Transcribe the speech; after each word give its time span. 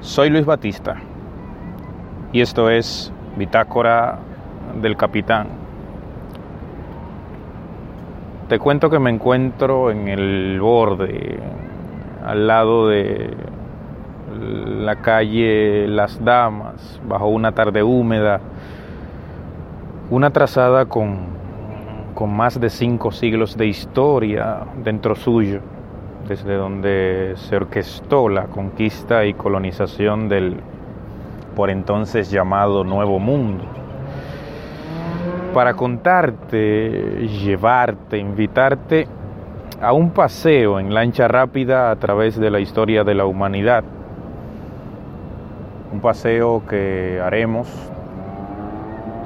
Soy 0.00 0.30
Luis 0.30 0.46
Batista 0.46 0.94
y 2.32 2.40
esto 2.40 2.70
es 2.70 3.12
Bitácora 3.36 4.20
del 4.80 4.96
Capitán. 4.96 5.48
Te 8.48 8.60
cuento 8.60 8.90
que 8.90 9.00
me 9.00 9.10
encuentro 9.10 9.90
en 9.90 10.06
el 10.06 10.60
borde, 10.60 11.40
al 12.24 12.46
lado 12.46 12.86
de 12.86 13.34
la 14.38 14.96
calle 15.02 15.88
Las 15.88 16.24
Damas, 16.24 17.00
bajo 17.04 17.26
una 17.26 17.50
tarde 17.50 17.82
húmeda, 17.82 18.40
una 20.10 20.30
trazada 20.30 20.86
con, 20.86 21.26
con 22.14 22.32
más 22.32 22.60
de 22.60 22.70
cinco 22.70 23.10
siglos 23.10 23.56
de 23.56 23.66
historia 23.66 24.60
dentro 24.84 25.16
suyo 25.16 25.60
desde 26.26 26.54
donde 26.54 27.34
se 27.36 27.56
orquestó 27.56 28.28
la 28.28 28.46
conquista 28.46 29.24
y 29.26 29.34
colonización 29.34 30.28
del 30.28 30.56
por 31.54 31.70
entonces 31.70 32.30
llamado 32.30 32.84
Nuevo 32.84 33.18
Mundo. 33.18 33.64
Para 35.52 35.74
contarte, 35.74 37.26
llevarte, 37.26 38.18
invitarte 38.18 39.08
a 39.80 39.92
un 39.92 40.10
paseo 40.10 40.78
en 40.78 40.92
lancha 40.92 41.28
rápida 41.28 41.90
a 41.90 41.96
través 41.96 42.38
de 42.38 42.50
la 42.50 42.60
historia 42.60 43.04
de 43.04 43.14
la 43.14 43.24
humanidad. 43.24 43.84
Un 45.92 46.00
paseo 46.00 46.62
que 46.68 47.20
haremos 47.24 47.68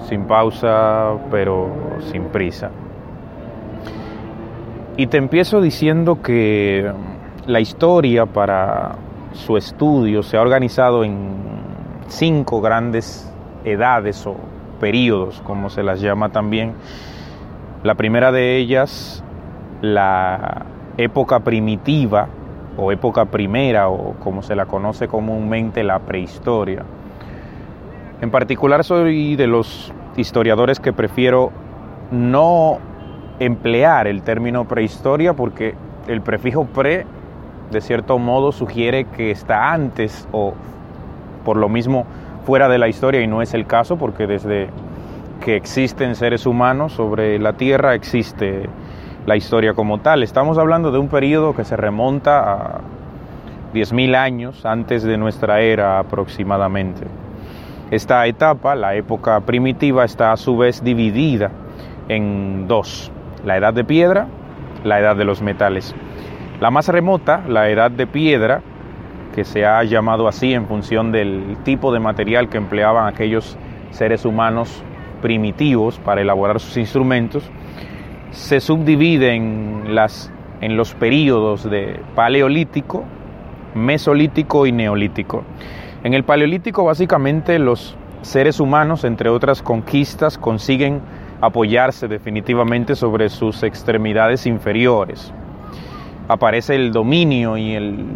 sin 0.09 0.25
pausa, 0.25 1.13
pero 1.31 1.71
sin 2.11 2.25
prisa. 2.25 2.71
Y 4.97 5.07
te 5.07 5.17
empiezo 5.17 5.63
diciendo 5.63 6.21
que 6.23 6.93
la 7.47 7.61
historia 7.61 8.27
para 8.27 8.97
su 9.33 9.57
estudio 9.57 10.23
se 10.23 10.37
ha 10.37 10.43
organizado 10.43 11.03
en 11.03 11.17
cinco 12.09 12.61
grandes 12.61 13.33
edades 13.65 14.27
o 14.27 14.37
periodos, 14.81 15.41
como 15.43 15.71
se 15.71 15.83
las 15.83 16.01
llama 16.01 16.29
también. 16.29 16.75
La 17.83 17.95
primera 17.95 18.33
de 18.33 18.59
ellas, 18.59 19.25
la 19.81 20.67
época 20.99 21.41
primitiva 21.41 22.29
o 22.77 22.93
época 22.93 23.25
primera 23.25 23.89
o 23.89 24.15
como 24.21 24.43
se 24.43 24.55
la 24.55 24.67
conoce 24.67 25.09
comúnmente 25.09 25.83
la 25.85 26.01
prehistoria. 26.01 26.85
En 28.21 28.31
particular 28.31 28.85
soy 28.85 29.37
de 29.37 29.47
los 29.47 29.93
historiadores 30.17 30.81
que 30.81 30.93
prefiero 30.93 31.51
no 32.11 32.79
emplear 33.45 34.07
el 34.07 34.23
término 34.23 34.67
prehistoria 34.67 35.35
porque 35.35 35.75
el 36.07 36.21
prefijo 36.21 36.65
pre, 36.65 37.05
de 37.71 37.81
cierto 37.81 38.19
modo, 38.19 38.53
sugiere 38.53 39.07
que 39.07 39.31
está 39.31 39.73
antes 39.73 40.29
o 40.33 40.55
por 41.45 41.57
lo 41.57 41.69
mismo 41.69 42.07
fuera 42.45 42.69
de 42.69 42.79
la 42.79 42.89
historia 42.89 43.21
y 43.21 43.27
no 43.27 43.43
es 43.43 43.55
el 43.55 43.67
caso 43.67 43.97
porque 43.97 44.27
desde 44.27 44.69
que 45.45 45.57
existen 45.57 46.15
seres 46.15 46.47
humanos 46.47 46.93
sobre 46.93 47.39
la 47.39 47.55
Tierra 47.55 47.95
existe 47.95 48.69
la 49.27 49.37
historia 49.37 49.75
como 49.75 49.99
tal. 49.99 50.23
Estamos 50.23 50.57
hablando 50.59 50.93
de 50.93 50.99
un 50.99 51.09
periodo 51.09 51.55
que 51.55 51.65
se 51.65 51.77
remonta 51.77 52.53
a 52.53 52.81
10.000 53.75 54.15
años 54.15 54.65
antes 54.65 55.03
de 55.03 55.17
nuestra 55.17 55.61
era 55.61 55.99
aproximadamente. 55.99 57.07
Esta 57.91 58.25
etapa, 58.27 58.75
la 58.77 58.95
época 58.95 59.41
primitiva, 59.41 60.05
está 60.05 60.33
a 60.33 60.37
su 60.37 60.57
vez 60.57 60.83
dividida 60.83 61.51
en 62.09 62.69
dos 62.69 63.11
la 63.45 63.57
edad 63.57 63.75
de 63.75 63.85
piedra, 63.85 64.27
la 64.85 65.01
edad 65.01 65.17
de 65.17 65.25
los 65.25 65.43
metales. 65.43 65.95
La 66.61 66.71
más 66.71 66.89
remota, 66.89 67.43
la 67.49 67.69
edad 67.69 67.91
de 67.91 68.07
piedra, 68.07 68.63
que 69.35 69.45
se 69.45 69.65
ha 69.65 69.83
llamado 69.85 70.29
así 70.29 70.53
en 70.53 70.67
función 70.67 71.11
del 71.11 71.57
tipo 71.65 71.93
de 71.93 72.01
material 72.01 72.49
que 72.49 72.59
empleaban 72.59 73.07
aquellos 73.07 73.57
seres 73.91 74.25
humanos 74.25 74.83
primitivos 75.21 75.99
para 75.99 76.21
elaborar 76.21 76.61
sus 76.61 76.77
instrumentos, 76.77 77.51
se 78.31 78.61
subdivide 78.61 79.35
en, 79.35 79.95
las, 79.95 80.31
en 80.61 80.77
los 80.77 80.95
periodos 80.95 81.69
de 81.69 82.01
paleolítico, 82.15 83.05
mesolítico 83.75 84.67
y 84.67 84.73
neolítico. 84.73 85.45
En 86.05 86.15
el 86.15 86.25
paleolítico 86.25 86.85
básicamente 86.85 87.59
los 87.59 87.97
seres 88.23 88.61
humanos, 88.61 89.05
entre 89.05 89.31
otras 89.31 89.63
conquistas, 89.63 90.39
consiguen 90.39 91.01
apoyarse 91.43 92.07
definitivamente 92.07 92.95
sobre 92.95 93.29
sus 93.29 93.65
extremidades 93.65 94.47
inferiores. 94.47 95.35
Aparece 96.29 96.77
el 96.77 96.93
dominio 96.93 97.57
y 97.57 97.75
el 97.75 98.07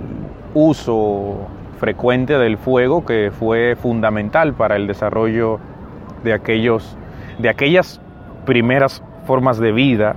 uso 0.55 1.49
frecuente 1.81 2.39
del 2.39 2.57
fuego 2.57 3.05
que 3.05 3.33
fue 3.37 3.75
fundamental 3.75 4.55
para 4.55 4.77
el 4.77 4.87
desarrollo 4.87 5.59
de, 6.23 6.33
aquellos, 6.33 6.97
de 7.41 7.49
aquellas 7.49 8.01
primeras 8.45 9.03
formas 9.27 9.59
de 9.59 9.73
vida, 9.73 10.15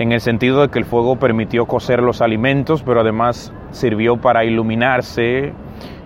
en 0.00 0.10
el 0.10 0.20
sentido 0.20 0.62
de 0.62 0.70
que 0.70 0.80
el 0.80 0.84
fuego 0.84 1.20
permitió 1.20 1.66
cocer 1.66 2.02
los 2.02 2.20
alimentos, 2.20 2.82
pero 2.82 3.02
además 3.02 3.52
sirvió 3.70 4.16
para 4.16 4.44
iluminarse 4.44 5.52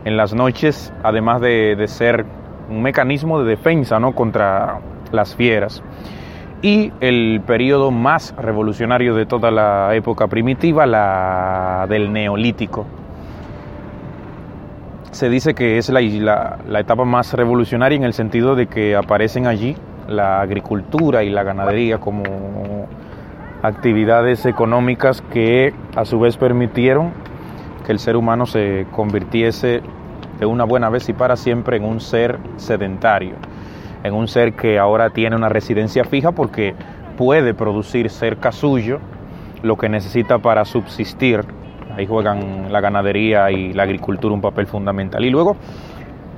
en 0.04 0.16
las 0.18 0.34
noches, 0.34 0.92
además 1.02 1.40
de, 1.40 1.74
de 1.74 1.88
ser 1.88 2.26
un 2.68 2.82
mecanismo 2.82 3.40
de 3.40 3.48
defensa 3.48 3.98
¿no? 3.98 4.14
contra 4.14 4.78
las 5.12 5.34
fieras. 5.34 5.82
Y 6.62 6.92
el 7.00 7.42
periodo 7.46 7.90
más 7.90 8.34
revolucionario 8.36 9.14
de 9.14 9.26
toda 9.26 9.50
la 9.50 9.94
época 9.94 10.26
primitiva, 10.26 10.86
la 10.86 11.86
del 11.88 12.12
neolítico. 12.12 12.86
Se 15.10 15.28
dice 15.28 15.54
que 15.54 15.78
es 15.78 15.88
la, 15.88 16.58
la, 16.66 16.80
etapa 16.80 17.04
más 17.04 17.32
revolucionaria 17.32 17.96
en 17.96 18.04
el 18.04 18.12
sentido 18.12 18.54
de 18.54 18.66
que 18.66 18.96
aparecen 18.96 19.46
allí 19.46 19.76
la 20.08 20.40
agricultura 20.40 21.24
y 21.24 21.30
la 21.30 21.42
ganadería 21.42 21.98
como 21.98 22.22
actividades 23.62 24.44
económicas 24.46 25.22
que 25.22 25.72
a 25.94 26.04
su 26.04 26.20
vez 26.20 26.36
permitieron 26.36 27.12
que 27.84 27.92
el 27.92 27.98
ser 27.98 28.16
humano 28.16 28.46
se 28.46 28.86
convirtiese 28.92 29.80
de 30.38 30.46
una 30.46 30.64
buena 30.64 30.90
vez 30.90 31.08
y 31.08 31.12
para 31.12 31.36
siempre 31.36 31.76
en 31.78 31.84
un 31.84 32.00
ser 32.00 32.38
sedentario 32.56 33.36
en 34.06 34.14
un 34.14 34.28
ser 34.28 34.54
que 34.54 34.78
ahora 34.78 35.10
tiene 35.10 35.36
una 35.36 35.48
residencia 35.48 36.04
fija 36.04 36.32
porque 36.32 36.74
puede 37.16 37.54
producir 37.54 38.10
cerca 38.10 38.52
suyo 38.52 39.00
lo 39.62 39.76
que 39.76 39.88
necesita 39.88 40.38
para 40.38 40.64
subsistir. 40.64 41.44
Ahí 41.96 42.06
juegan 42.06 42.72
la 42.72 42.80
ganadería 42.80 43.50
y 43.50 43.72
la 43.72 43.84
agricultura 43.84 44.34
un 44.34 44.40
papel 44.40 44.66
fundamental. 44.66 45.24
Y 45.24 45.30
luego 45.30 45.56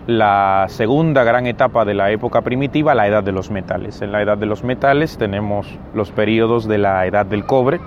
la 0.08 0.64
segunda 0.68 1.22
gran 1.22 1.46
etapa 1.46 1.84
de 1.84 1.92
la 1.92 2.10
época 2.10 2.40
primitiva, 2.40 2.94
la 2.94 3.06
edad 3.06 3.22
de 3.22 3.32
los 3.32 3.50
metales. 3.50 4.00
En 4.00 4.10
la 4.10 4.22
edad 4.22 4.38
de 4.38 4.46
los 4.46 4.64
metales 4.64 5.18
tenemos 5.18 5.66
los 5.94 6.12
periodos 6.12 6.66
de 6.66 6.78
la 6.78 7.04
edad 7.06 7.26
del 7.26 7.44
cobre, 7.44 7.78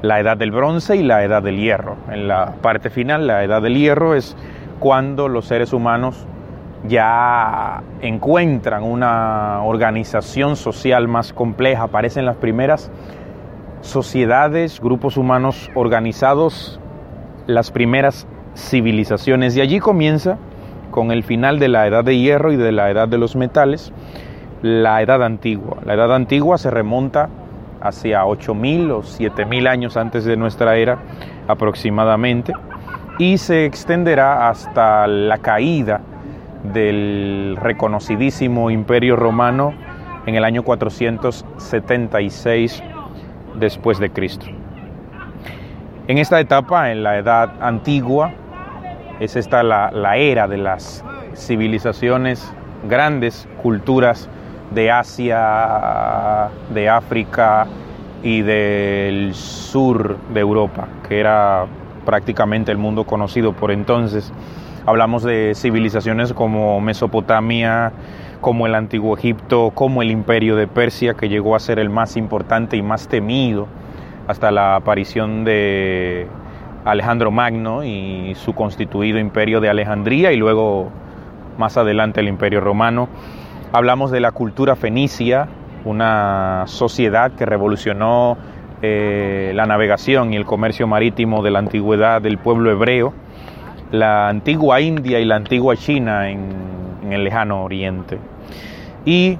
la 0.00 0.18
edad 0.18 0.36
del 0.36 0.50
bronce 0.50 0.96
y 0.96 1.02
la 1.02 1.22
edad 1.24 1.42
del 1.42 1.58
hierro. 1.58 1.96
En 2.10 2.26
la 2.26 2.54
parte 2.62 2.88
final, 2.88 3.26
la 3.26 3.44
edad 3.44 3.60
del 3.60 3.76
hierro 3.76 4.14
es 4.14 4.34
cuando 4.80 5.28
los 5.28 5.44
seres 5.44 5.74
humanos 5.74 6.26
ya 6.88 7.82
encuentran 8.00 8.82
una 8.82 9.62
organización 9.62 10.56
social 10.56 11.08
más 11.08 11.32
compleja, 11.32 11.84
aparecen 11.84 12.26
las 12.26 12.36
primeras 12.36 12.90
sociedades, 13.82 14.80
grupos 14.80 15.16
humanos 15.16 15.70
organizados, 15.74 16.80
las 17.46 17.70
primeras 17.70 18.26
civilizaciones. 18.56 19.56
Y 19.56 19.60
allí 19.60 19.78
comienza, 19.80 20.38
con 20.90 21.10
el 21.10 21.22
final 21.24 21.58
de 21.58 21.68
la 21.68 21.86
edad 21.86 22.04
de 22.04 22.18
hierro 22.18 22.52
y 22.52 22.56
de 22.56 22.72
la 22.72 22.90
edad 22.90 23.08
de 23.08 23.18
los 23.18 23.36
metales, 23.36 23.92
la 24.62 25.02
edad 25.02 25.22
antigua. 25.22 25.78
La 25.84 25.94
edad 25.94 26.14
antigua 26.14 26.58
se 26.58 26.70
remonta 26.70 27.28
hacia 27.80 28.24
8.000 28.24 28.90
o 28.92 29.02
7.000 29.02 29.68
años 29.68 29.96
antes 29.96 30.24
de 30.24 30.36
nuestra 30.36 30.76
era 30.76 30.98
aproximadamente 31.48 32.52
y 33.18 33.38
se 33.38 33.64
extenderá 33.64 34.48
hasta 34.48 35.06
la 35.08 35.38
caída 35.38 36.00
del 36.64 37.56
reconocidísimo 37.60 38.70
Imperio 38.70 39.16
Romano 39.16 39.74
en 40.26 40.34
el 40.34 40.44
año 40.44 40.62
476 40.62 42.82
después 43.58 43.98
de 43.98 44.10
Cristo. 44.10 44.46
En 46.08 46.18
esta 46.18 46.40
etapa, 46.40 46.90
en 46.90 47.02
la 47.02 47.18
Edad 47.18 47.52
Antigua, 47.60 48.32
es 49.20 49.36
esta 49.36 49.62
la, 49.62 49.90
la 49.92 50.16
era 50.16 50.48
de 50.48 50.58
las 50.58 51.04
civilizaciones, 51.34 52.52
grandes 52.88 53.48
culturas 53.62 54.28
de 54.74 54.90
Asia, 54.90 56.48
de 56.72 56.88
África 56.88 57.66
y 58.22 58.42
del 58.42 59.34
sur 59.34 60.16
de 60.32 60.40
Europa, 60.40 60.88
que 61.08 61.20
era 61.20 61.66
prácticamente 62.04 62.72
el 62.72 62.78
mundo 62.78 63.04
conocido 63.04 63.52
por 63.52 63.70
entonces 63.70 64.32
Hablamos 64.84 65.22
de 65.22 65.52
civilizaciones 65.54 66.32
como 66.32 66.80
Mesopotamia, 66.80 67.92
como 68.40 68.66
el 68.66 68.74
antiguo 68.74 69.16
Egipto, 69.16 69.70
como 69.72 70.02
el 70.02 70.10
imperio 70.10 70.56
de 70.56 70.66
Persia, 70.66 71.14
que 71.14 71.28
llegó 71.28 71.54
a 71.54 71.60
ser 71.60 71.78
el 71.78 71.88
más 71.88 72.16
importante 72.16 72.76
y 72.76 72.82
más 72.82 73.06
temido 73.06 73.68
hasta 74.26 74.50
la 74.50 74.74
aparición 74.74 75.44
de 75.44 76.26
Alejandro 76.84 77.30
Magno 77.30 77.84
y 77.84 78.34
su 78.34 78.54
constituido 78.54 79.20
imperio 79.20 79.60
de 79.60 79.68
Alejandría 79.68 80.32
y 80.32 80.36
luego 80.36 80.90
más 81.58 81.76
adelante 81.76 82.20
el 82.20 82.28
imperio 82.28 82.60
romano. 82.60 83.08
Hablamos 83.72 84.10
de 84.10 84.18
la 84.18 84.32
cultura 84.32 84.74
fenicia, 84.74 85.46
una 85.84 86.64
sociedad 86.66 87.32
que 87.32 87.46
revolucionó 87.46 88.36
eh, 88.82 89.52
la 89.54 89.66
navegación 89.66 90.32
y 90.32 90.36
el 90.36 90.44
comercio 90.44 90.88
marítimo 90.88 91.42
de 91.44 91.52
la 91.52 91.60
antigüedad 91.60 92.20
del 92.20 92.38
pueblo 92.38 92.70
hebreo, 92.72 93.14
la 93.92 94.28
antigua 94.28 94.80
India 94.80 95.20
y 95.20 95.24
la 95.24 95.36
antigua 95.36 95.76
China 95.76 96.28
en, 96.28 96.72
el 97.10 97.24
lejano 97.24 97.62
oriente. 97.62 98.18
Y 99.04 99.36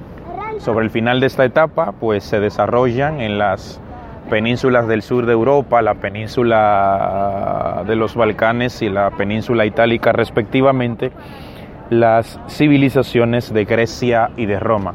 sobre 0.59 0.85
el 0.85 0.91
final 0.91 1.19
de 1.19 1.25
esta 1.27 1.43
etapa, 1.43 1.91
pues 1.99 2.23
se 2.23 2.39
desarrollan 2.39 3.19
en 3.19 3.39
las 3.39 3.81
penínsulas 4.29 4.87
del 4.87 5.01
sur 5.01 5.25
de 5.25 5.33
Europa, 5.33 5.81
la 5.81 5.95
península 5.95 7.83
de 7.87 7.95
los 7.95 8.15
Balcanes 8.15 8.81
y 8.83 8.89
la 8.89 9.09
península 9.11 9.65
itálica 9.65 10.11
respectivamente, 10.11 11.11
las 11.89 12.39
civilizaciones 12.47 13.51
de 13.51 13.65
Grecia 13.65 14.29
y 14.37 14.45
de 14.45 14.59
Roma. 14.59 14.93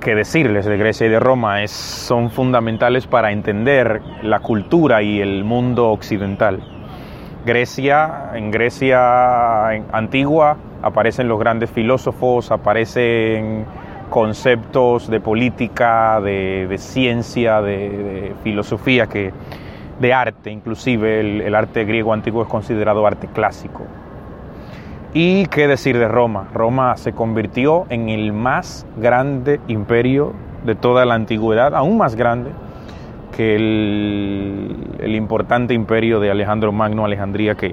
¿Qué 0.00 0.14
decirles 0.14 0.66
de 0.66 0.76
Grecia 0.76 1.06
y 1.06 1.10
de 1.10 1.18
Roma? 1.18 1.62
Es, 1.62 1.70
son 1.70 2.30
fundamentales 2.30 3.06
para 3.06 3.32
entender 3.32 4.02
la 4.22 4.40
cultura 4.40 5.02
y 5.02 5.20
el 5.20 5.44
mundo 5.44 5.90
occidental. 5.90 6.77
Grecia, 7.48 8.32
en 8.34 8.50
Grecia 8.50 9.68
antigua 9.90 10.58
aparecen 10.82 11.28
los 11.28 11.40
grandes 11.40 11.70
filósofos, 11.70 12.50
aparecen 12.50 13.64
conceptos 14.10 15.08
de 15.08 15.18
política, 15.18 16.20
de, 16.20 16.76
ciencia, 16.76 17.62
de, 17.62 18.34
filosofía, 18.44 19.06
que, 19.06 19.32
de 19.98 20.12
arte, 20.12 20.50
inclusive 20.50 21.20
el, 21.20 21.40
el 21.40 21.54
arte 21.54 21.86
griego 21.86 22.12
antiguo 22.12 22.42
es 22.42 22.48
considerado 22.48 23.06
arte 23.06 23.28
clásico. 23.28 23.80
Y 25.14 25.46
qué 25.46 25.66
decir 25.68 25.98
de 25.98 26.06
Roma. 26.06 26.48
Roma 26.52 26.98
se 26.98 27.14
convirtió 27.14 27.86
en 27.88 28.10
el 28.10 28.34
más 28.34 28.84
grande 28.98 29.58
imperio 29.68 30.34
de 30.66 30.74
toda 30.74 31.06
la 31.06 31.14
antigüedad, 31.14 31.74
aún 31.74 31.96
más 31.96 32.14
grande 32.14 32.50
que 33.38 33.54
el, 33.54 34.96
el 34.98 35.14
importante 35.14 35.72
imperio 35.72 36.18
de 36.18 36.28
Alejandro 36.28 36.72
Magno, 36.72 37.04
Alejandría, 37.04 37.54
que, 37.54 37.72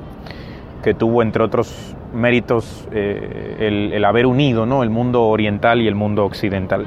que 0.83 0.93
tuvo 0.93 1.23
entre 1.23 1.43
otros 1.43 1.95
méritos 2.13 2.87
eh, 2.91 3.55
el, 3.61 3.91
el, 3.91 4.05
haber 4.05 4.27
unido 4.27 4.67
¿no? 4.67 4.83
el 4.83 4.91
mundo 4.91 5.23
oriental 5.23 5.81
y 5.81 5.87
el 5.87 5.95
mundo 5.95 6.23
occidental. 6.23 6.85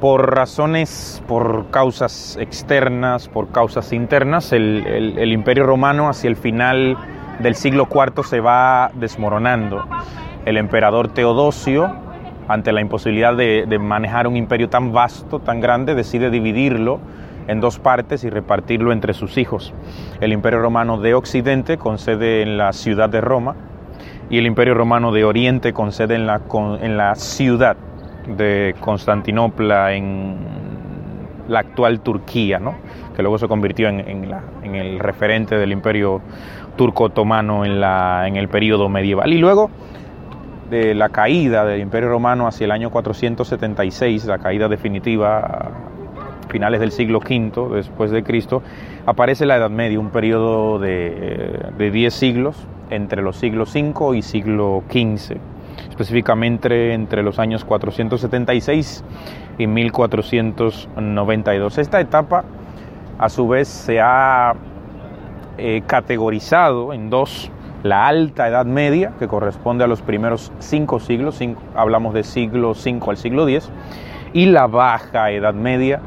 Por 0.00 0.34
razones, 0.34 1.22
por 1.28 1.70
causas 1.70 2.36
externas, 2.40 3.28
por 3.28 3.52
causas 3.52 3.92
internas, 3.92 4.52
el, 4.52 4.84
el, 4.84 5.16
el 5.16 5.32
imperio 5.32 5.66
romano 5.66 6.08
hacia 6.08 6.28
el 6.28 6.34
final 6.34 6.96
del 7.38 7.54
siglo 7.54 7.86
IV 7.88 8.24
se 8.24 8.40
va 8.40 8.90
desmoronando. 8.92 9.84
El 10.46 10.56
emperador 10.56 11.10
Teodosio, 11.10 11.94
ante 12.48 12.72
la 12.72 12.80
imposibilidad 12.80 13.36
de, 13.36 13.78
manejar 13.78 14.26
un 14.26 14.36
imperio 14.36 14.68
tan 14.68 14.92
vasto, 14.92 15.38
tan 15.38 15.60
grande, 15.60 15.94
decide 15.94 16.30
dividirlo 16.30 17.00
en 17.46 17.60
dos 17.60 17.78
partes 17.78 18.24
y 18.24 18.30
repartirlo 18.30 18.92
entre 18.92 19.14
sus 19.14 19.36
hijos. 19.38 19.72
El 20.20 20.32
imperio 20.32 20.60
romano 20.60 20.98
de 20.98 21.14
Occidente 21.14 21.78
con 21.78 21.98
sede 21.98 22.42
en 22.42 22.56
la 22.56 22.72
ciudad 22.72 23.08
de 23.08 23.20
Roma 23.20 23.54
y 24.30 24.38
el 24.38 24.46
imperio 24.46 24.74
romano 24.74 25.12
de 25.12 25.24
Oriente 25.24 25.72
con 25.72 25.92
sede 25.92 26.14
en 26.14 26.26
la, 26.26 26.40
en 26.80 26.96
la 26.96 27.14
ciudad 27.14 27.76
de 28.26 28.74
Constantinopla, 28.80 29.94
en 29.94 30.36
la 31.48 31.60
actual 31.60 32.00
Turquía, 32.00 32.58
¿no? 32.58 32.74
que 33.14 33.22
luego 33.22 33.38
se 33.38 33.48
convirtió 33.48 33.88
en, 33.88 34.24
el 34.74 34.98
referente 34.98 35.56
del 35.56 35.72
imperio 35.72 36.20
turco-otomano 36.76 37.64
en, 37.64 37.82
en 37.82 38.36
el 38.36 38.48
periodo 38.48 38.88
medieval. 38.88 39.32
Y 39.32 39.38
luego 39.38 39.70
de 40.70 40.94
la 40.94 41.10
caída 41.10 41.64
del 41.64 41.80
Imperio 41.80 42.08
Romano 42.08 42.46
hacia 42.46 42.64
el 42.64 42.70
año 42.70 42.90
476, 42.90 44.24
la 44.26 44.38
caída 44.38 44.68
definitiva 44.68 45.38
a 45.38 45.70
finales 46.48 46.80
del 46.80 46.92
siglo 46.92 47.18
V 47.18 47.74
después 47.74 48.10
de 48.10 48.22
Cristo, 48.22 48.62
aparece 49.06 49.46
la 49.46 49.56
Edad 49.56 49.70
Media, 49.70 49.98
un 49.98 50.10
periodo 50.10 50.78
de, 50.78 51.70
de 51.76 51.90
10 51.90 52.14
siglos, 52.14 52.66
entre 52.90 53.22
los 53.22 53.36
siglos 53.36 53.74
V 53.74 54.16
y 54.16 54.22
siglo 54.22 54.82
XV, 54.88 55.36
específicamente 55.88 56.92
entre 56.92 57.22
los 57.22 57.38
años 57.38 57.64
476 57.64 59.04
y 59.58 59.66
1492. 59.66 61.78
Esta 61.78 62.00
etapa, 62.00 62.44
a 63.18 63.28
su 63.28 63.48
vez, 63.48 63.68
se 63.68 64.00
ha 64.00 64.54
eh, 65.56 65.82
categorizado 65.86 66.92
en 66.92 67.10
dos, 67.10 67.50
la 67.84 68.06
alta 68.06 68.48
Edad 68.48 68.64
Media, 68.64 69.12
que 69.18 69.28
corresponde 69.28 69.84
a 69.84 69.86
los 69.86 70.00
primeros 70.00 70.50
cinco 70.58 71.00
siglos, 71.00 71.38
hablamos 71.76 72.14
de 72.14 72.24
siglo 72.24 72.70
V 72.70 72.98
al 73.06 73.18
siglo 73.18 73.46
X, 73.46 73.70
y 74.32 74.46
la 74.46 74.66
baja 74.66 75.30
Edad 75.30 75.52
Media, 75.52 76.00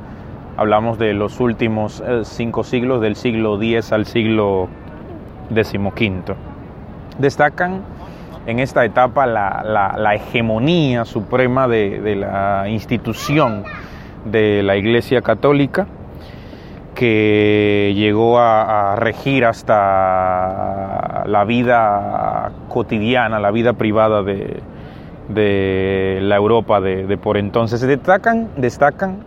hablamos 0.57 0.97
de 0.97 1.13
los 1.13 1.39
últimos 1.39 2.03
eh, 2.05 2.21
cinco 2.23 2.63
siglos, 2.63 2.99
del 2.99 3.15
siglo 3.15 3.61
X 3.61 3.91
al 3.91 4.07
siglo 4.07 4.69
XV. 5.53 6.35
Destacan 7.19 7.83
en 8.47 8.57
esta 8.57 8.83
etapa 8.83 9.27
la, 9.27 10.15
hegemonía 10.15 11.05
suprema 11.05 11.67
de 11.67 12.15
la 12.15 12.67
institución 12.69 13.63
de 14.25 14.63
la 14.63 14.77
Iglesia 14.77 15.21
Católica, 15.21 15.85
que 16.97 17.93
llegó 17.95 18.39
a, 18.39 18.95
regir 18.95 19.45
hasta 19.45 21.25
la 21.27 21.45
vida 21.45 22.51
cotidiana, 22.69 23.39
la 23.39 23.51
vida 23.51 23.73
privada 23.73 24.23
de, 24.23 24.63
la 26.23 26.35
Europa 26.35 26.81
de, 26.81 27.05
de, 27.05 27.17
por 27.17 27.37
entonces. 27.37 27.81
Destacan, 27.81 28.49
destacan 28.57 29.19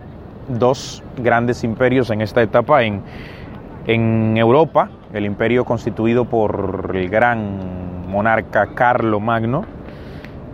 dos 0.49 1.01
grandes 1.15 1.63
imperios 1.63 2.09
en 2.09 2.19
esta 2.19 2.41
etapa 2.41 2.83
en, 2.83 3.03
en 3.87 4.35
Europa, 4.35 4.89
el 5.13 5.25
imperio 5.25 5.63
constituido 5.63 6.25
por 6.25 6.91
el 6.93 7.09
gran 7.09 8.05
monarca 8.09 8.67
Carlo 8.75 9.21
Magno, 9.21 9.63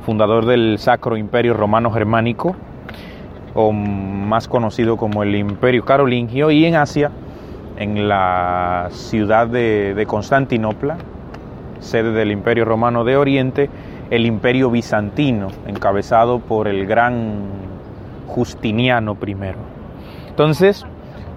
fundador 0.06 0.46
del 0.46 0.78
Sacro 0.78 1.18
Imperio 1.18 1.56
Romano 1.56 1.90
Germánico, 1.90 2.56
o 3.58 3.72
más 3.72 4.48
conocido 4.48 4.98
como 4.98 5.24
el 5.24 5.36
Imperio 5.36 5.84
Carolingio, 5.84 6.52
y 6.52 6.66
en 6.66 6.76
Asia, 6.76 7.10
en 7.78 8.08
la 8.08 8.90
ciudad 8.92 9.48
de, 9.48 10.06
Constantinopla, 10.08 10.98
sede 11.80 12.12
del 12.12 12.32
Imperio 12.32 12.66
Romano 12.66 13.04
de 13.04 13.18
Oriente, 13.18 13.68
el 14.12 14.28
Imperio 14.28 14.70
Bizantino, 14.70 15.48
encabezado 15.66 16.38
por 16.38 16.68
el 16.68 16.86
gran 16.86 17.46
Justiniano 18.28 19.18
I. 19.26 19.36
Entonces, 20.30 20.86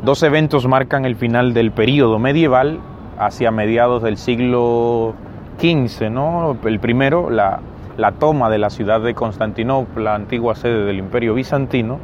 dos 0.04 0.22
eventos 0.22 0.66
marcan 0.66 1.06
el 1.06 1.16
final 1.16 1.54
del 1.54 1.72
periodo 1.72 2.18
medieval 2.18 2.80
hacia 3.18 3.50
mediados 3.50 4.02
del 4.02 4.18
siglo 4.18 5.14
XV, 5.58 6.10
¿no? 6.10 6.58
El 6.64 6.80
primero, 6.80 7.30
la 7.30 7.60
la 8.00 8.12
toma 8.12 8.48
de 8.48 8.58
la 8.58 8.70
ciudad 8.70 9.02
de 9.02 9.14
Constantinopla, 9.14 10.14
antigua 10.14 10.54
sede 10.54 10.86
del 10.86 10.98
imperio 10.98 11.34
bizantino, 11.34 11.98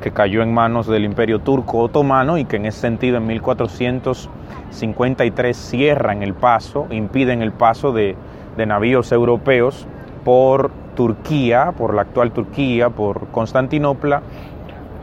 que 0.00 0.10
cayó 0.10 0.40
en 0.42 0.54
manos 0.54 0.86
del 0.86 1.04
imperio 1.04 1.40
turco 1.40 1.80
otomano 1.80 2.38
y 2.38 2.46
que 2.46 2.56
en 2.56 2.64
ese 2.64 2.80
sentido 2.80 3.18
en 3.18 3.26
1453 3.26 5.54
cierran 5.54 6.22
el 6.22 6.32
paso, 6.32 6.86
impiden 6.90 7.42
el 7.42 7.52
paso 7.52 7.92
de, 7.92 8.16
navíos 8.56 9.12
europeos 9.12 9.86
por 10.24 10.70
Turquía, 10.96 11.74
por 11.76 11.92
la 11.92 12.00
actual 12.02 12.30
Turquía, 12.32 12.88
por 12.88 13.26
Constantinopla, 13.28 14.22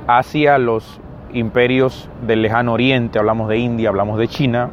hacia 0.07 0.57
los 0.57 0.99
imperios 1.33 2.09
del 2.25 2.41
lejano 2.41 2.73
oriente, 2.73 3.19
hablamos 3.19 3.47
de 3.47 3.59
India, 3.59 3.89
hablamos 3.89 4.17
de 4.17 4.27
China, 4.27 4.71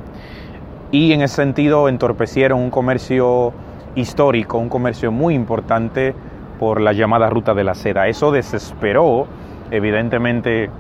y 0.91 1.13
en 1.13 1.21
ese 1.21 1.37
sentido 1.37 1.91
entorpecieron 1.91 2.59
un 2.61 2.71
comercio 2.71 3.53
histórico, 3.95 4.59
un 4.59 4.69
comercio 4.69 5.11
muy 5.13 5.35
importante 5.35 6.15
por 6.59 6.81
la 6.81 6.93
llamada 6.93 7.31
ruta 7.31 7.55
de 7.55 7.65
la 7.65 7.75
seda. 7.75 8.09
Eso 8.09 8.31
desesperó 8.31 9.27
evidentemente 9.71 10.71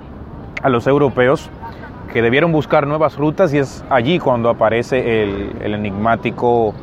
a 0.62 0.68
los 0.68 0.86
europeos 0.86 1.50
que 2.12 2.22
debieron 2.22 2.52
buscar 2.52 2.86
nuevas 2.86 3.16
rutas 3.16 3.52
y 3.52 3.58
es 3.58 3.84
allí 3.90 4.18
cuando 4.18 4.48
aparece 4.48 5.22
el, 5.22 5.52
el 5.60 5.74
enigmático 5.74 6.74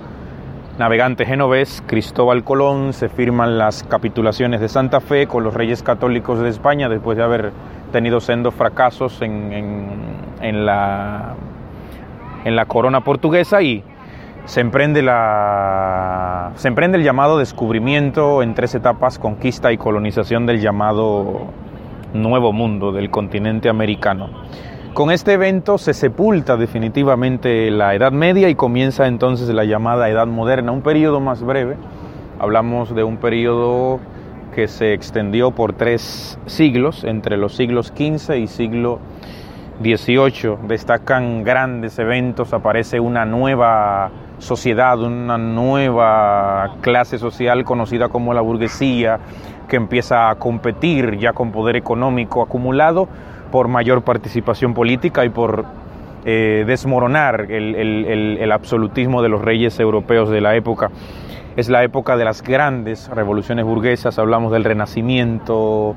navegante 0.77 1.25
genovés 1.25 1.82
Cristóbal 1.88 2.44
Colón, 2.44 2.94
se 2.94 3.10
firman 3.10 3.58
las 3.58 3.84
capitulaciones 3.84 4.60
de 4.60 4.67
Santa 4.67 5.00
Fe 5.00 5.25
con 5.25 5.44
los 5.44 5.53
reyes 5.53 5.82
católicos 5.82 6.39
de 6.39 6.50
España 6.50 6.89
después 6.89 7.17
de 7.17 7.24
haber 7.24 7.51
tenido 7.91 8.20
sendos 8.20 8.53
fracasos 8.53 9.22
en, 9.22 9.53
en, 10.41 10.65
la, 10.65 11.36
en 12.44 12.55
la 12.55 12.65
corona 12.65 13.01
portuguesa 13.01 13.62
y 13.62 13.84
se 14.46 14.62
emprende, 14.62 15.02
la, 15.02 16.52
se 16.56 16.68
emprende 16.68 16.98
el 16.98 17.04
llamado 17.04 17.38
descubrimiento 17.38 18.44
en 18.44 18.54
tres 18.54 18.75
etapas, 18.75 19.18
conquista 19.20 19.72
y 19.72 19.78
colonización 19.78 20.46
del 20.46 20.62
llamado 20.62 21.48
Nuevo 22.14 22.54
Mundo 22.54 22.92
del 22.92 23.10
continente 23.10 23.70
americano. 23.70 24.30
Con 24.94 25.12
este 25.12 25.34
evento 25.34 25.78
se 25.78 25.94
sepulta 25.94 26.56
definitivamente 26.56 27.70
la 27.70 27.96
Edad 27.96 28.14
Media 28.14 28.48
y 28.48 28.56
comienza 28.56 29.08
entonces 29.08 29.50
la 29.50 29.66
llamada 29.66 30.10
Edad 30.10 30.28
Moderna, 30.28 30.72
un 30.72 30.82
periodo 30.82 31.20
más 31.20 31.44
breve. 31.44 31.75
Hablamos 32.40 32.96
de 32.96 33.04
un 33.04 33.18
periodo 33.18 34.00
que 34.54 34.70
se 34.70 34.94
extendió 34.94 35.52
por 35.52 35.74
tres 35.74 36.40
siglos, 36.46 37.04
entre 37.04 37.36
los 37.36 37.56
siglos 37.56 37.88
XV 37.88 38.36
y 38.38 38.48
siglo 38.48 39.00
XVIII. 39.82 40.67
Destacan 40.67 41.44
grandes 41.44 42.00
eventos, 42.00 42.53
aparece 42.53 43.00
una 43.00 43.25
nueva 43.25 44.12
sociedad, 44.39 45.00
una 45.01 45.38
nueva 45.38 46.75
clase 46.82 47.17
social 47.17 47.63
conocida 47.63 48.10
como 48.10 48.34
la 48.34 48.41
burguesía, 48.41 49.20
que 49.67 49.75
empieza 49.75 50.29
a 50.29 50.36
competir 50.36 51.17
ya 51.17 51.34
con 51.34 51.51
poder 51.51 51.75
económico 51.75 52.41
acumulado 52.41 53.08
por 53.51 53.67
mayor 53.67 54.03
participación 54.03 54.74
política 54.74 55.25
y 55.25 55.29
por 55.29 55.65
eh, 56.25 56.63
desmoronar 56.65 57.51
el, 57.51 58.51
absolutismo 58.51 59.22
de 59.22 59.29
los 59.29 59.41
reyes 59.41 59.79
europeos 59.79 60.29
de 60.29 60.41
la 60.41 60.55
época. 60.55 60.89
Es 61.55 61.70
la 61.70 61.84
época 61.84 62.17
de 62.17 62.25
las 62.25 62.41
grandes 62.41 63.08
revoluciones 63.10 63.63
burguesas, 63.63 64.20
hablamos 64.20 64.51
del 64.51 64.63
Renacimiento, 64.63 65.96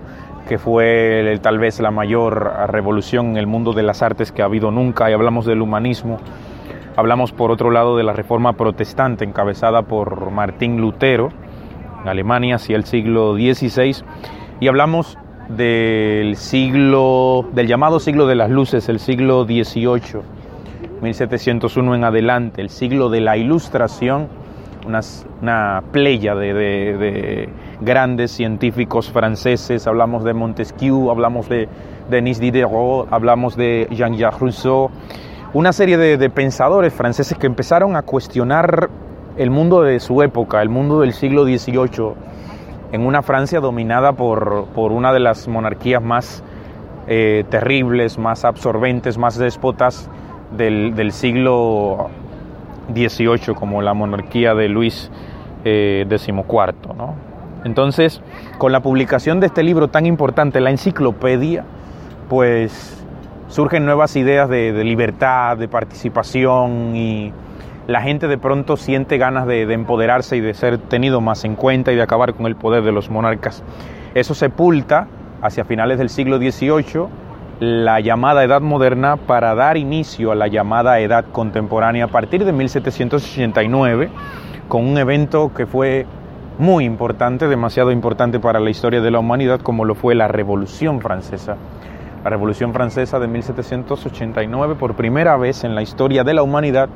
que 0.48 0.58
fue 0.58 1.38
tal 1.42 1.58
vez 1.58 1.78
la 1.78 1.90
mayor 1.90 2.52
revolución 2.68 3.30
en 3.30 3.36
el 3.36 3.46
mundo 3.46 3.72
de 3.74 3.82
las 3.82 4.02
artes 4.02 4.32
que 4.32 4.42
ha 4.42 4.46
habido 4.46 4.70
nunca, 4.70 5.10
y 5.10 5.12
hablamos 5.12 5.44
del 5.44 5.60
humanismo. 5.60 6.18
Hablamos 6.96 7.32
por 7.32 7.50
otro 7.52 7.70
lado 7.70 7.96
de 7.96 8.02
la 8.02 8.12
reforma 8.12 8.54
protestante 8.54 9.24
encabezada 9.24 9.82
por 9.82 10.32
Martín 10.32 10.80
Lutero 10.80 11.28
en 12.02 12.08
Alemania 12.08 12.56
hacia 12.56 12.76
el 12.76 12.84
siglo 12.84 13.34
XVI 13.34 14.02
y 14.58 14.66
hablamos 14.66 15.16
del 15.48 16.36
siglo, 16.36 17.46
del 17.52 17.66
llamado 17.66 18.00
siglo 18.00 18.26
de 18.26 18.34
las 18.34 18.50
luces, 18.50 18.88
el 18.88 18.98
siglo 18.98 19.44
XVIII, 19.44 20.22
1701 21.02 21.94
en 21.94 22.04
adelante, 22.04 22.60
el 22.60 22.70
siglo 22.70 23.08
de 23.10 23.20
la 23.20 23.36
ilustración, 23.36 24.28
una, 24.86 25.00
una 25.40 25.82
playa 25.92 26.34
de, 26.34 26.52
de, 26.52 27.48
grandes 27.80 28.32
científicos 28.32 29.10
franceses, 29.10 29.86
hablamos 29.86 30.24
de 30.24 30.34
Montesquieu, 30.34 31.10
hablamos 31.10 31.48
de 31.48 31.68
Denis 32.10 32.40
Diderot, 32.40 33.08
hablamos 33.10 33.56
de 33.56 33.86
Jean-Jacques 33.90 34.40
Rousseau, 34.40 34.90
una 35.54 35.72
serie 35.72 35.96
de 35.96 36.30
pensadores 36.30 36.92
franceses 36.92 37.38
que 37.38 37.46
empezaron 37.46 37.96
a 37.96 38.02
cuestionar 38.02 38.90
el 39.38 39.50
mundo 39.50 39.82
de 39.82 40.00
su 40.00 40.22
época, 40.22 40.60
el 40.60 40.68
mundo 40.68 41.00
del 41.00 41.12
siglo 41.12 41.44
XVIII, 41.44 42.12
en 42.92 43.06
una 43.06 43.22
Francia 43.22 43.60
dominada 43.60 44.12
por, 44.12 44.66
por 44.74 44.92
una 44.92 45.12
de 45.12 45.20
las 45.20 45.46
monarquías 45.46 46.02
más 46.02 46.42
eh, 47.06 47.44
terribles, 47.48 48.18
más 48.18 48.44
absorbentes, 48.44 49.16
más 49.16 49.38
déspotas 49.38 50.10
del, 50.56 51.12
siglo 51.12 52.10
XVIII, 52.92 53.54
como 53.54 53.80
la 53.80 53.94
monarquía 53.94 54.54
de 54.54 54.68
Luis 54.68 55.10
eh, 55.64 56.04
XIV. 56.08 57.27
Entonces, 57.64 58.22
con 58.58 58.72
la 58.72 58.80
publicación 58.80 59.40
de 59.40 59.46
este 59.46 59.62
libro 59.62 59.88
tan 59.88 60.06
importante, 60.06 60.60
la 60.60 60.70
enciclopedia, 60.70 61.64
pues 62.28 63.04
surgen 63.48 63.84
nuevas 63.84 64.14
ideas 64.16 64.48
de 64.48 64.84
libertad, 64.84 65.56
de 65.56 65.68
participación 65.68 66.94
y 66.94 67.32
la 67.88 68.02
gente 68.02 68.28
de 68.28 68.36
pronto 68.36 68.76
siente 68.76 69.16
ganas 69.16 69.46
de, 69.46 69.62
empoderarse 69.62 70.36
y 70.36 70.40
de 70.40 70.52
ser 70.52 70.76
tenido 70.76 71.22
más 71.22 71.44
en 71.46 71.56
cuenta 71.56 71.90
y 71.90 71.96
de 71.96 72.02
acabar 72.02 72.34
con 72.34 72.44
el 72.44 72.54
poder 72.54 72.84
de 72.84 72.92
los 72.92 73.08
monarcas. 73.08 73.64
Eso 74.14 74.34
sepulta 74.34 75.08
hacia 75.40 75.64
finales 75.64 75.96
del 75.96 76.10
siglo 76.10 76.36
XVIII 76.36 77.06
la 77.60 77.98
llamada 78.00 78.44
Edad 78.44 78.60
Moderna 78.60 79.16
para 79.16 79.54
dar 79.54 79.78
inicio 79.78 80.32
a 80.32 80.34
la 80.34 80.48
llamada 80.48 81.00
Edad 81.00 81.24
Contemporánea 81.32 82.04
a 82.04 82.08
partir 82.08 82.44
de 82.44 82.52
1789, 82.52 84.10
con 84.68 84.86
un 84.86 84.98
evento 84.98 85.50
que 85.54 85.66
fue 85.66 86.06
muy 86.58 86.84
importante, 86.84 87.46
demasiado 87.46 87.92
importante 87.92 88.40
para 88.40 88.58
la 88.58 88.70
historia 88.70 89.00
de 89.00 89.12
la 89.12 89.20
humanidad, 89.20 89.60
como 89.60 89.84
lo 89.84 89.94
fue 89.94 90.16
la 90.16 90.26
Revolución 90.26 91.00
Francesa. 91.00 91.56
La 92.24 92.30
Revolución 92.30 92.74
Francesa 92.74 93.20
de 93.20 93.28
1789, 93.28 94.74
por 94.74 94.94
primera 94.94 95.36
vez 95.36 95.62
en 95.62 95.76
la 95.76 95.82
historia 95.82 96.24
de 96.24 96.34
la 96.34 96.42
humanidad, 96.42 96.88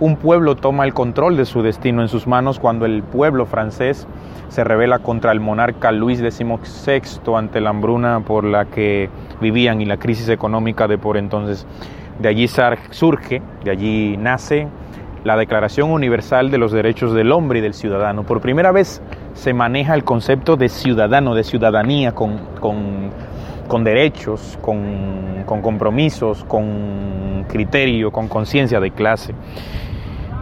un 0.00 0.16
pueblo 0.16 0.56
toma 0.56 0.84
el 0.84 0.92
control 0.92 1.38
de 1.38 1.46
su 1.46 1.62
destino 1.62 2.02
en 2.02 2.08
sus 2.08 2.26
manos 2.26 2.58
cuando 2.58 2.84
el 2.84 3.02
pueblo 3.02 3.46
francés 3.46 4.06
se 4.50 4.62
revela 4.62 4.98
contra 4.98 5.32
el 5.32 5.40
monarca 5.40 5.90
Luis 5.92 6.18
XVI 6.18 7.00
ante 7.34 7.62
la 7.62 7.70
hambruna 7.70 8.20
por 8.20 8.44
la 8.44 8.66
que 8.66 9.08
vivían 9.40 9.80
y 9.80 9.86
la 9.86 9.96
crisis 9.96 10.28
económica 10.28 10.86
de 10.86 10.98
por 10.98 11.16
entonces. 11.16 11.66
De 12.18 12.28
allí 12.28 12.46
surge, 12.48 13.40
de 13.64 13.70
allí 13.70 14.16
nace 14.18 14.68
la 15.26 15.36
Declaración 15.36 15.90
Universal 15.90 16.52
de 16.52 16.58
los 16.58 16.70
Derechos 16.70 17.12
del 17.12 17.32
Hombre 17.32 17.58
y 17.58 17.62
del 17.62 17.74
Ciudadano. 17.74 18.22
Por 18.22 18.40
primera 18.40 18.70
vez 18.70 19.02
se 19.34 19.52
maneja 19.52 19.94
el 19.94 20.04
concepto 20.04 20.56
de 20.56 20.68
ciudadano, 20.68 21.34
de 21.34 21.42
ciudadanía, 21.42 22.12
con, 22.12 22.38
con, 22.60 23.84
derechos, 23.84 24.56
con, 24.62 25.42
con 25.44 25.62
compromisos, 25.62 26.44
con 26.44 27.44
criterio, 27.48 28.12
con 28.12 28.28
conciencia 28.28 28.78
de 28.78 28.92
clase. 28.92 29.34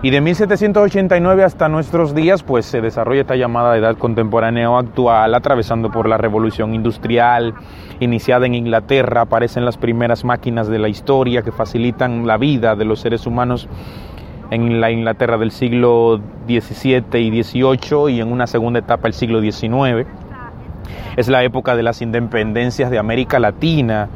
Y 0.02 0.10
de 0.10 0.20
1789 0.20 1.44
hasta 1.44 1.70
nuestros 1.70 2.14
días, 2.14 2.42
pues 2.42 2.66
se 2.66 2.82
desarrolla 2.82 3.22
esta 3.22 3.36
llamada 3.36 3.78
edad 3.78 3.96
contemporánea 3.96 4.70
o 4.70 4.76
actual, 4.76 5.34
atravesando 5.34 5.90
por 5.90 6.06
la 6.06 6.18
revolución 6.18 6.74
industrial 6.74 7.54
iniciada 8.00 8.44
en 8.44 8.54
Inglaterra, 8.54 9.22
aparecen 9.22 9.64
las 9.64 9.78
primeras 9.78 10.22
máquinas 10.22 10.68
de 10.68 10.78
la 10.78 10.88
historia 10.88 11.40
que 11.40 11.52
facilitan 11.52 12.26
la 12.26 12.36
vida 12.36 12.76
de 12.76 12.84
los 12.84 13.00
seres 13.00 13.26
humanos 13.26 13.66
en 14.54 14.80
la 14.80 14.90
Inglaterra 14.90 15.36
del 15.36 15.50
siglo 15.50 16.20
XVII 16.46 17.20
y 17.20 17.42
XVIII 17.42 18.10
y 18.10 18.20
en 18.20 18.32
una 18.32 18.46
segunda 18.46 18.78
etapa 18.78 19.08
el 19.08 19.14
siglo 19.14 19.40
XIX. 19.40 20.06
Es 21.16 21.28
la 21.28 21.44
época 21.44 21.76
de 21.76 21.82
las 21.82 22.02
independencias 22.02 22.90
de 22.90 22.98
América 22.98 23.38
Latina, 23.38 24.08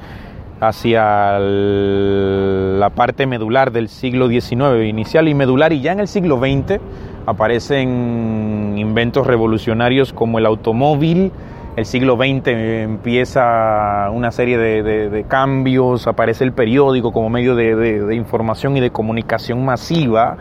hacia 0.60 1.38
la 1.38 2.90
parte 2.90 3.26
medular 3.26 3.70
del 3.72 3.88
siglo 3.88 4.28
XIX, 4.28 4.84
inicial 4.86 5.28
y 5.28 5.34
medular, 5.34 5.72
y 5.72 5.80
ya 5.80 5.92
en 5.92 6.00
el 6.00 6.08
siglo 6.08 6.38
XX 6.38 6.80
aparecen 7.26 8.74
inventos 8.76 9.26
revolucionarios 9.26 10.12
como 10.12 10.38
el 10.38 10.46
automóvil, 10.46 11.30
el 11.78 11.86
siglo 11.86 12.16
XX 12.16 12.48
empieza 12.48 14.10
una 14.10 14.32
serie 14.32 14.58
de, 14.58 15.24
cambios, 15.28 16.08
aparece 16.08 16.42
el 16.42 16.52
periódico 16.52 17.12
como 17.12 17.30
medio 17.30 17.54
de, 17.54 18.16
información 18.16 18.76
y 18.76 18.80
de 18.80 18.90
comunicación 18.90 19.64
masiva, 19.64 20.38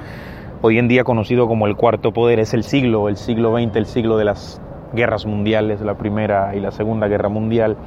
hoy 0.64 0.80
en 0.80 0.88
día 0.88 1.04
conocido 1.04 1.48
como 1.48 1.68
el 1.68 1.76
cuarto 1.76 2.12
poder, 2.12 2.40
es 2.40 2.56
el 2.56 2.64
siglo, 2.64 3.08
el 3.08 3.18
siglo 3.18 3.56
XX, 3.56 3.76
el 3.76 3.86
siglo 3.86 4.18
de 4.18 4.26
las 4.26 4.60
guerras 4.96 5.28
mundiales, 5.28 5.80
la 5.82 5.96
primera 5.96 6.56
y 6.56 6.60
la 6.60 6.72
segunda 6.72 7.08
guerra 7.08 7.30
mundial 7.30 7.78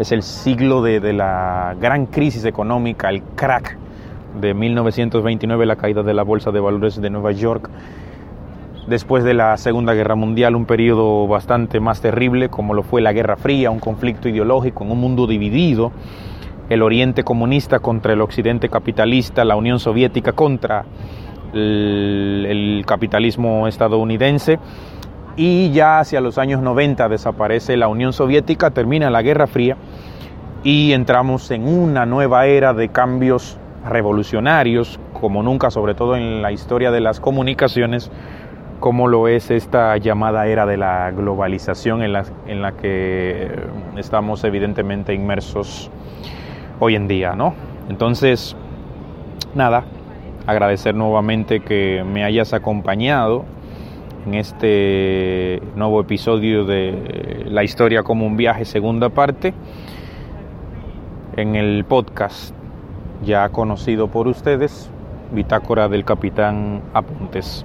es 0.00 0.10
el 0.10 0.22
siglo 0.22 0.82
de, 0.82 1.12
la 1.12 1.76
gran 1.80 2.06
crisis 2.06 2.44
económica, 2.44 3.08
el 3.08 3.22
crack 3.22 3.78
de 4.40 4.52
1929, 4.52 5.64
la 5.64 5.76
caída 5.76 6.02
de 6.02 6.12
la 6.12 6.24
Bolsa 6.24 6.50
de 6.50 6.58
Valores 6.58 7.00
de 7.00 7.08
Nueva 7.08 7.30
York. 7.30 7.70
Después 8.86 9.24
de 9.24 9.34
la 9.34 9.56
Segunda 9.56 9.94
Guerra 9.94 10.14
Mundial, 10.14 10.54
un 10.54 10.64
periodo 10.64 11.26
bastante 11.26 11.80
más 11.80 12.00
terrible, 12.00 12.48
como 12.48 12.72
lo 12.72 12.84
fue 12.84 13.00
la 13.00 13.12
Guerra 13.12 13.36
Fría, 13.36 13.70
un 13.72 13.80
conflicto 13.80 14.28
ideológico 14.28 14.84
en 14.84 14.92
un 14.92 15.00
mundo 15.00 15.26
dividido, 15.26 15.90
el 16.68 16.82
Oriente 16.82 17.24
comunista 17.24 17.80
contra 17.80 18.12
el 18.12 18.20
Occidente 18.20 18.68
capitalista, 18.68 19.44
la 19.44 19.56
Unión 19.56 19.80
Soviética 19.80 20.32
contra 20.32 20.84
el 21.52 22.84
capitalismo 22.86 23.66
estadounidense 23.66 24.58
y 25.36 25.70
ya 25.70 26.00
hacia 26.00 26.20
los 26.20 26.38
años 26.38 26.60
90 26.62 27.08
desaparece 27.08 27.76
la 27.76 27.88
Unión 27.88 28.12
Soviética, 28.12 28.70
termina 28.70 29.10
la 29.10 29.22
Guerra 29.22 29.46
Fría 29.46 29.76
y 30.62 30.92
entramos 30.92 31.50
en 31.50 31.66
una 31.66 32.06
nueva 32.06 32.46
era 32.46 32.72
de 32.72 32.88
cambios 32.88 33.58
revolucionarios, 33.88 34.98
como 35.12 35.42
nunca, 35.42 35.70
sobre 35.70 35.94
todo 35.94 36.16
en 36.16 36.42
la 36.42 36.52
historia 36.52 36.90
de 36.90 37.00
las 37.00 37.20
comunicaciones, 37.20 38.10
como 38.80 39.08
lo 39.08 39.28
es 39.28 39.50
esta 39.50 39.96
llamada 39.96 40.46
era 40.46 40.66
de 40.66 40.76
la 40.76 41.10
globalización 41.10 42.02
en 42.02 42.12
la, 42.12 42.24
en 42.46 42.62
la 42.62 42.72
que 42.72 43.50
estamos 43.96 44.44
evidentemente 44.44 45.14
inmersos 45.14 45.90
hoy 46.80 46.94
en 46.94 47.08
día, 47.08 47.34
¿no? 47.34 47.54
Entonces, 47.88 48.56
nada, 49.54 49.84
agradecer 50.46 50.94
nuevamente 50.94 51.60
que 51.60 52.04
me 52.04 52.24
hayas 52.24 52.52
acompañado 52.52 53.44
en 54.26 54.34
este 54.34 55.62
nuevo 55.76 56.00
episodio 56.00 56.64
de 56.64 57.44
La 57.46 57.64
historia 57.64 58.02
como 58.02 58.26
un 58.26 58.36
viaje, 58.36 58.64
segunda 58.64 59.08
parte, 59.08 59.54
en 61.36 61.54
el 61.54 61.84
podcast 61.84 62.54
ya 63.24 63.48
conocido 63.48 64.08
por 64.08 64.28
ustedes, 64.28 64.90
Bitácora 65.32 65.88
del 65.88 66.04
Capitán 66.04 66.82
Apuntes. 66.92 67.64